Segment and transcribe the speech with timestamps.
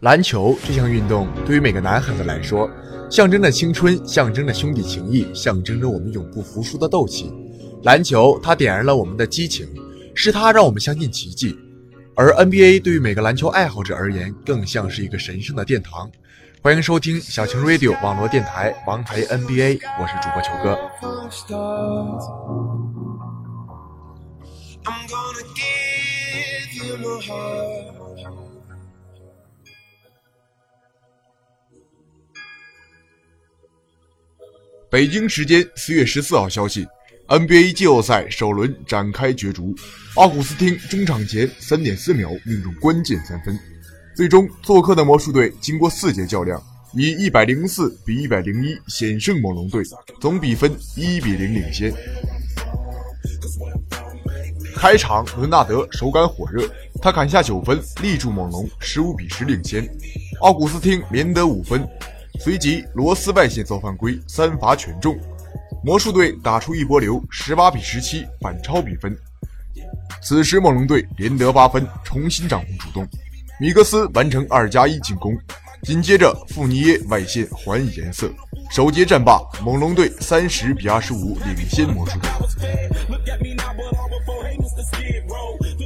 [0.00, 2.70] 篮球这项运动对于每个男孩子来说，
[3.10, 7.30] 象征着青春，象征着兄弟情谊，象征着我们永不服输的斗气。
[7.82, 9.68] 篮球它点燃了我们的激情，
[10.14, 11.54] 是它让我们相信奇迹。
[12.14, 16.10] 而 NBA 对于每个篮球爱好者而言，更像是一个神圣的殿堂。
[16.62, 20.78] 欢迎收听小晴 Radio 网络电台王牌 NBA，我是主播球哥。
[24.82, 28.59] I'm gonna give you my heart.
[34.90, 36.84] 北京时间四月十四号消息
[37.28, 39.72] ，NBA 季后赛首轮展开角逐。
[40.16, 43.56] 奥古斯汀中场前三点四秒命中关键三分，
[44.16, 46.60] 最终做客的魔术队经过四节较量，
[46.92, 49.80] 以一百零四比一百零一险胜猛龙队，
[50.20, 51.92] 总比分一比零领先。
[54.74, 56.68] 开场，伦纳德手感火热，
[57.00, 59.88] 他砍下九分，力助猛龙十五比十领先。
[60.40, 61.88] 奥古斯汀连得五分。
[62.42, 65.14] 随即，罗斯外线造犯规，三罚全中，
[65.84, 69.14] 魔术队打出一波流，十八比十七反超比分。
[70.22, 73.06] 此时，猛龙队连得八分，重新掌控主动。
[73.60, 75.36] 米格斯完成二加一进攻，
[75.82, 78.32] 紧接着富尼耶外线还以颜色，
[78.70, 82.30] 首节战罢，猛龙队三十比二十五领先魔术队。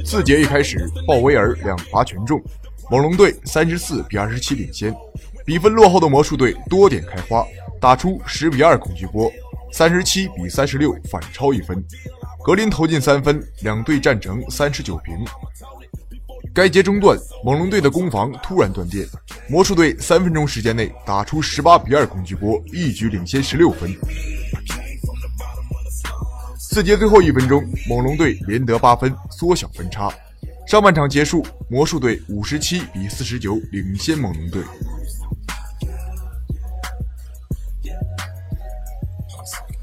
[0.05, 2.41] 四节一开始，鲍威尔两罚全中，
[2.89, 4.95] 猛龙队三十四比二十七领先。
[5.45, 7.45] 比分落后的魔术队多点开花，
[7.79, 9.31] 打出十比二恐惧波，
[9.71, 11.85] 三十七比三十六反超一分。
[12.43, 15.13] 格林投进三分，两队战成三十九平。
[16.51, 19.05] 该节中段，猛龙队的攻防突然断电，
[19.47, 23.95] 魔术队三分钟时间内打出十八比二恐惧波，一举领先十六分。
[26.57, 30.11] 四节最后一分钟，猛龙队连得八分，缩小分差。
[30.65, 34.63] 上半场结束，魔术队五十七比四十九领先猛龙队。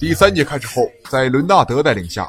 [0.03, 2.29] 第三节开始后，在伦纳德带领下，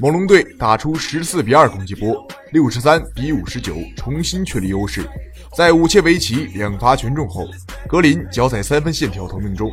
[0.00, 5.08] 猛龙队打出十四比二攻击波，六十三比五十九重新确立优势。
[5.56, 7.46] 在武切维奇两罚全中后，
[7.88, 9.70] 格林脚踩三分线挑投命中，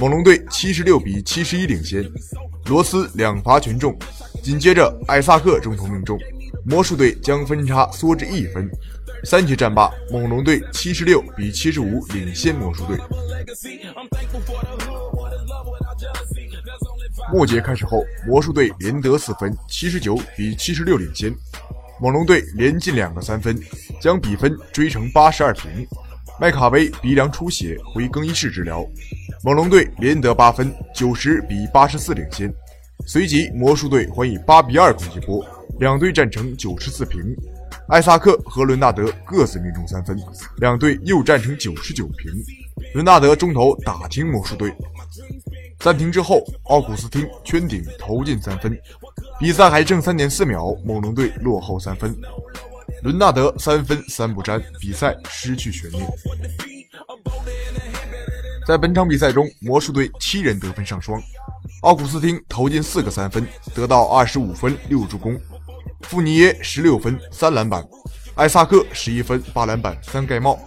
[0.00, 2.02] 猛龙队七十六比七十一领先。
[2.64, 3.94] 罗斯两罚全中，
[4.42, 6.18] 紧接着艾萨克中投命中，
[6.64, 8.66] 魔术队将分差缩至一分。
[9.24, 12.96] 三节战罢，猛龙队七十六比七十五领先魔术队。
[17.32, 21.34] 末节开始后，魔术队连得四分，七十九比七十六领先。
[22.00, 23.58] 猛龙队连进两个三分，
[24.00, 25.86] 将比分追成八十二平。
[26.40, 28.84] 麦卡威鼻梁出血，回更衣室治疗。
[29.44, 32.52] 猛龙队连得八分，九十比八十四领先。
[33.06, 35.44] 随即，魔术队还以八比二攻击波，
[35.78, 37.20] 两队战成九十四平。
[37.88, 40.16] 艾萨克和伦纳德各自命中三分，
[40.58, 42.32] 两队又战成九十九平。
[42.94, 44.72] 伦纳德中投打停魔术队。
[45.80, 48.78] 暂停之后，奥古斯汀圈顶投进三分，
[49.38, 52.14] 比赛还剩三点四秒，猛龙队落后三分。
[53.02, 56.06] 伦纳德三分三不沾，比赛失去悬念。
[58.66, 61.18] 在本场比赛中，魔术队七人得分上双，
[61.80, 65.34] 奥古斯汀投进四个三分，得到二十五分六助攻；
[66.02, 67.82] 富尼耶十六分三篮板，
[68.34, 70.60] 艾萨克十一分八篮板三盖帽，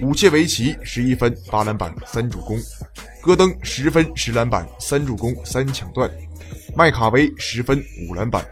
[0.00, 2.58] 武切维奇十一分八篮板三助攻。
[3.26, 6.08] 戈登十分十篮板三助攻三抢断，
[6.76, 8.46] 麦卡威十分五篮板，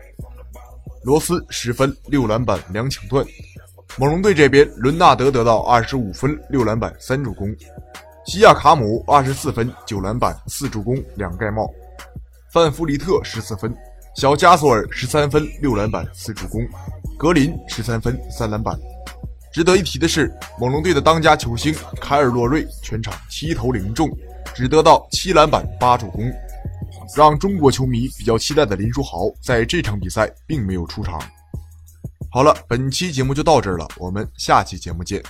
[1.05, 3.25] 罗斯十分六篮板两抢断。
[3.97, 7.55] 猛龙队这边，伦纳德得到二十五分六篮板三助攻，
[8.27, 11.71] 西亚卡姆二十四分九篮板四助攻两盖帽，
[12.53, 13.73] 范弗里特十四分，
[14.17, 16.61] 小加索尔十三分六篮板四助攻，
[17.17, 18.77] 格林十三分三篮板。
[19.53, 24.11] 值得一提的是，猛龙队的当家球星凯尔洛瑞全场七投零中。
[24.55, 26.33] 只得到七篮板八助攻，
[27.17, 31.21] 让中国球迷比较期待的林书豪在这场比赛并没有出场。
[32.31, 35.23] 好了，本期节目就到这儿了，我们下期节目见。